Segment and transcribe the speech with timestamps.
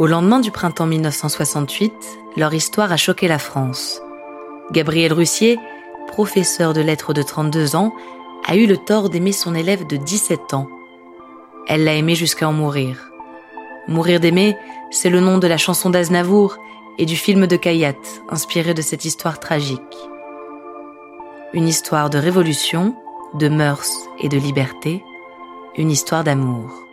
[0.00, 1.92] Au lendemain du printemps 1968,
[2.38, 4.00] leur histoire a choqué la France.
[4.72, 5.58] Gabriel Russier,
[6.08, 7.94] professeur de lettres de 32 ans,
[8.46, 10.70] a eu le tort d'aimer son élève de 17 ans.
[11.68, 13.10] Elle l'a aimé jusqu'à en mourir.
[13.88, 14.56] Mourir d'aimer,
[14.90, 16.56] c'est le nom de la chanson d'Aznavour
[16.96, 17.92] et du film de Kayat,
[18.30, 19.98] inspiré de cette histoire tragique.
[21.52, 22.96] Une histoire de révolution,
[23.34, 25.04] de mœurs et de liberté,
[25.76, 26.89] une histoire d'amour.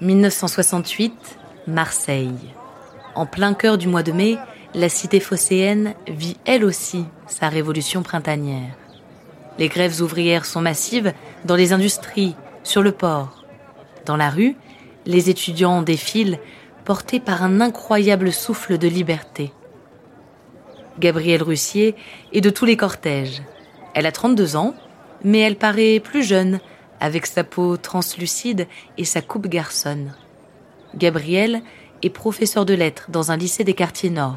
[0.00, 2.34] 1968, Marseille.
[3.14, 4.36] En plein cœur du mois de mai,
[4.74, 8.74] la cité phocéenne vit elle aussi sa révolution printanière.
[9.58, 11.12] Les grèves ouvrières sont massives
[11.44, 13.44] dans les industries, sur le port.
[14.04, 14.56] Dans la rue,
[15.06, 16.40] les étudiants défilent
[16.84, 19.52] portés par un incroyable souffle de liberté.
[20.98, 21.94] Gabrielle Russier
[22.32, 23.42] est de tous les cortèges.
[23.94, 24.74] Elle a 32 ans,
[25.22, 26.58] mais elle paraît plus jeune
[27.00, 28.66] avec sa peau translucide
[28.98, 30.14] et sa coupe garçonne.
[30.94, 31.62] Gabriel
[32.02, 34.36] est professeur de lettres dans un lycée des quartiers nord.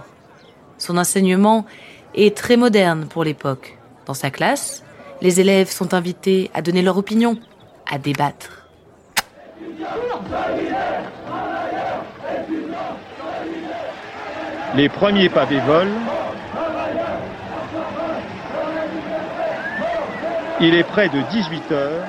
[0.77, 1.66] Son enseignement
[2.14, 3.77] est très moderne pour l'époque.
[4.05, 4.83] Dans sa classe,
[5.22, 7.38] les élèves sont invités à donner leur opinion,
[7.89, 8.67] à débattre.
[14.75, 15.99] Les premiers pavés volent.
[20.59, 22.03] Il est près de 18 heures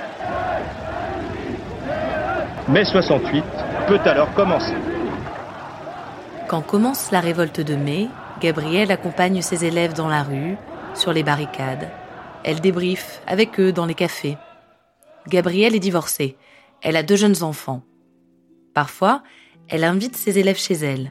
[2.68, 3.42] mai 68
[3.86, 4.74] peut alors commencer.
[6.48, 8.08] Quand commence la révolte de mai,
[8.40, 10.56] Gabrielle accompagne ses élèves dans la rue,
[10.94, 11.88] sur les barricades.
[12.44, 14.36] Elle débriefe avec eux dans les cafés.
[15.28, 16.36] Gabrielle est divorcée.
[16.82, 17.82] Elle a deux jeunes enfants.
[18.74, 19.22] Parfois,
[19.68, 21.10] elle invite ses élèves chez elle.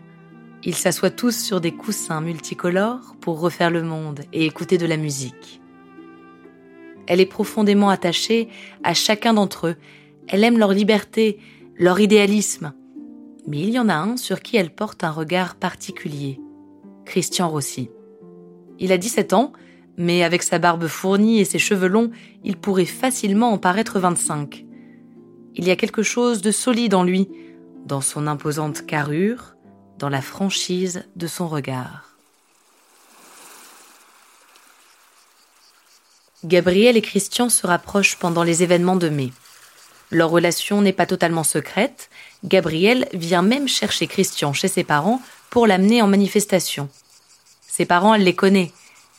[0.64, 4.98] Ils s'assoient tous sur des coussins multicolores pour refaire le monde et écouter de la
[4.98, 5.62] musique.
[7.08, 8.50] Elle est profondément attachée
[8.84, 9.76] à chacun d'entre eux
[10.28, 11.40] elle aime leur liberté,
[11.78, 12.74] leur idéalisme.
[13.48, 16.40] Mais il y en a un sur qui elle porte un regard particulier.
[17.06, 17.90] Christian Rossi.
[18.80, 19.54] Il a 17 ans,
[19.96, 22.12] mais avec sa barbe fournie et ses cheveux longs,
[22.44, 24.66] il pourrait facilement en paraître 25.
[25.56, 27.30] Il y a quelque chose de solide en lui,
[27.86, 29.56] dans son imposante carrure,
[29.98, 32.18] dans la franchise de son regard.
[36.44, 39.32] Gabriel et Christian se rapprochent pendant les événements de mai.
[40.12, 42.10] Leur relation n'est pas totalement secrète.
[42.46, 46.90] Gabriel vient même chercher Christian chez ses parents pour l'amener en manifestation.
[47.68, 48.72] Ses parents, elle les connaît.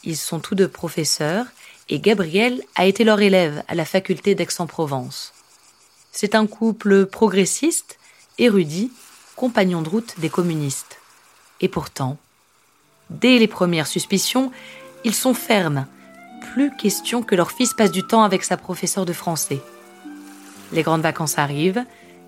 [0.05, 1.47] Ils sont tous deux professeurs
[1.89, 5.33] et Gabriel a été leur élève à la faculté d'Aix-en-Provence.
[6.13, 7.99] C'est un couple progressiste,
[8.39, 8.91] érudit,
[9.37, 10.99] compagnon de route des communistes.
[11.61, 12.19] Et pourtant,
[13.11, 14.51] dès les premières suspicions,
[15.05, 15.87] ils sont fermes.
[16.53, 19.61] Plus question que leur fils passe du temps avec sa professeure de français.
[20.73, 21.85] Les grandes vacances arrivent.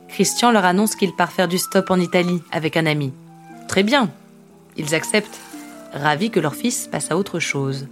[0.08, 3.12] Christian leur annonce qu'il part faire du stop en Italie avec un ami.
[3.68, 4.10] Très bien.
[4.76, 5.38] Ils acceptent,
[5.92, 7.86] ravis que leur fils passe à autre chose.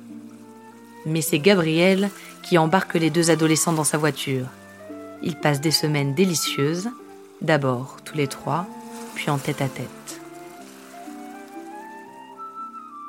[1.07, 2.11] Mais c'est Gabriel
[2.43, 4.47] qui embarque les deux adolescents dans sa voiture.
[5.23, 6.89] Ils passent des semaines délicieuses,
[7.43, 8.67] d'abord tous les trois,
[9.15, 10.21] puis en tête à tête.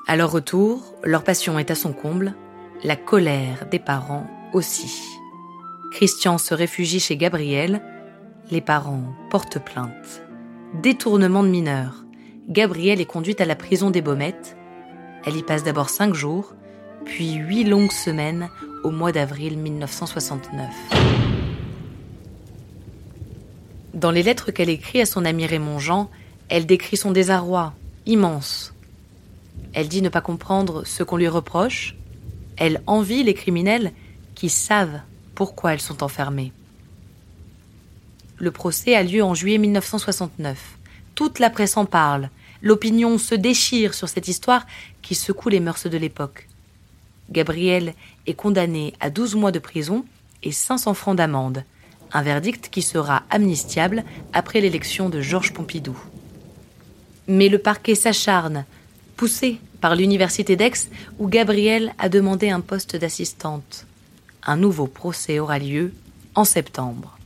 [0.07, 2.33] À leur retour, leur passion est à son comble,
[2.83, 5.19] la colère des parents aussi.
[5.91, 7.81] Christian se réfugie chez Gabriel.
[8.51, 10.22] Les parents portent plainte.
[10.81, 12.05] Détournement de mineurs.
[12.47, 14.55] Gabrielle est conduite à la prison des Baumettes.
[15.25, 16.53] Elle y passe d'abord cinq jours,
[17.05, 18.50] puis huit longues semaines
[18.83, 20.69] au mois d'avril 1969.
[23.94, 26.09] Dans les lettres qu'elle écrit à son ami Raymond Jean,
[26.50, 27.74] elle décrit son désarroi,
[28.06, 28.74] immense.
[29.74, 31.95] Elle dit ne pas comprendre ce qu'on lui reproche.
[32.57, 33.92] Elle envie les criminels
[34.35, 35.01] qui savent
[35.39, 36.51] pourquoi elles sont enfermées.
[38.39, 40.77] Le procès a lieu en juillet 1969.
[41.15, 42.30] Toute la presse en parle.
[42.62, 44.68] L'opinion se déchire sur cette histoire
[45.01, 46.50] qui secoue les mœurs de l'époque.
[47.31, 47.94] Gabriel
[48.27, 50.03] est condamné à 12 mois de prison
[50.44, 51.63] et 500 francs d'amende,
[52.12, 54.03] un verdict qui sera amnistiable
[54.33, 55.97] après l'élection de Georges Pompidou.
[57.30, 58.65] Mais le parquet s'acharne,
[59.15, 63.85] poussé par l'université d'Aix où Gabriel a demandé un poste d'assistante
[64.44, 65.94] un nouveau procès aura lieu
[66.36, 67.18] en septembre.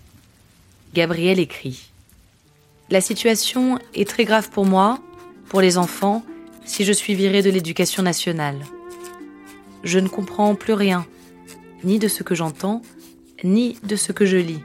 [0.93, 1.89] Gabriel écrit
[2.89, 4.99] La situation est très grave pour moi,
[5.49, 6.23] pour les enfants,
[6.65, 8.59] si je suis viré de l'éducation nationale.
[9.83, 11.05] Je ne comprends plus rien,
[11.83, 12.81] ni de ce que j'entends,
[13.43, 14.63] ni de ce que je lis.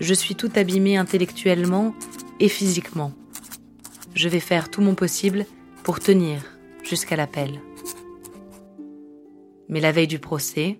[0.00, 1.94] Je suis tout abîmée intellectuellement
[2.40, 3.12] et physiquement.
[4.14, 5.46] Je vais faire tout mon possible
[5.82, 6.42] pour tenir
[6.82, 7.60] jusqu'à l'appel.
[9.68, 10.78] Mais la veille du procès,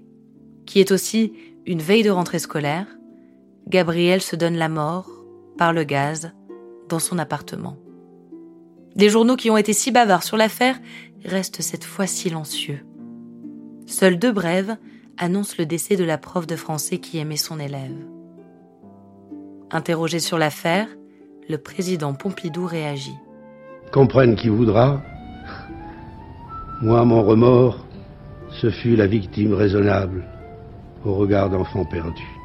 [0.75, 1.32] qui est aussi
[1.67, 2.88] une veille de rentrée scolaire,
[3.69, 5.09] Gabriel se donne la mort
[5.56, 6.32] par le gaz
[6.88, 7.76] dans son appartement.
[8.97, 10.76] Les journaux qui ont été si bavards sur l'affaire
[11.25, 12.81] restent cette fois silencieux.
[13.87, 14.76] Seuls deux brèves
[15.17, 17.94] annoncent le décès de la prof de français qui aimait son élève.
[19.70, 20.88] Interrogé sur l'affaire,
[21.49, 23.15] le président Pompidou réagit.
[23.93, 25.00] Comprenne qui voudra.
[26.82, 27.87] Moi, mon remords,
[28.50, 30.25] ce fut la victime raisonnable
[31.05, 32.39] au regard d'enfants perdus.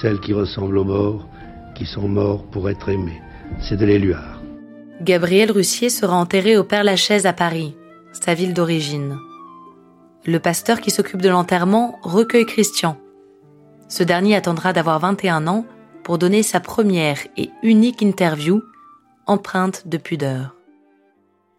[0.00, 1.26] Celles qui ressemblent aux morts,
[1.74, 3.20] qui sont morts pour être aimés.
[3.60, 4.40] C'est de l'éluard.
[5.00, 7.74] Gabriel Russier sera enterré au Père-Lachaise à Paris,
[8.12, 9.16] sa ville d'origine.
[10.26, 12.98] Le pasteur qui s'occupe de l'enterrement recueille Christian.
[13.88, 15.64] Ce dernier attendra d'avoir 21 ans
[16.04, 18.62] pour donner sa première et unique interview,
[19.26, 20.54] empreinte de pudeur.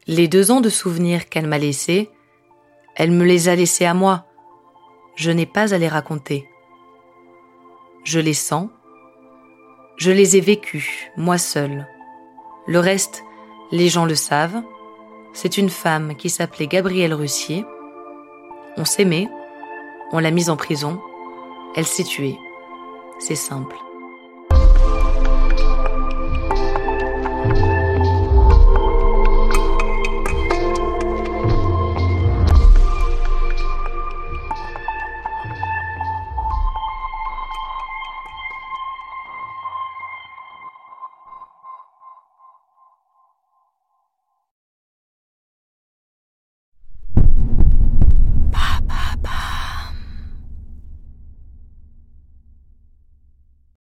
[0.08, 2.10] Les deux ans de souvenirs qu'elle m'a laissés,
[2.96, 4.26] elle me les a laissés à moi.
[5.16, 6.48] Je n'ai pas à les raconter.
[8.04, 8.70] Je les sens.
[9.98, 11.88] Je les ai vécus, moi seule.
[12.66, 13.24] Le reste,
[13.72, 14.62] les gens le savent.
[15.34, 17.66] C'est une femme qui s'appelait Gabrielle Russier.
[18.78, 19.28] On s'aimait,
[20.12, 21.00] on l'a mise en prison,
[21.76, 22.38] elle s'est tuée.
[23.20, 23.76] C'est simple.